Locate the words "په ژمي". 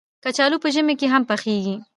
0.63-0.95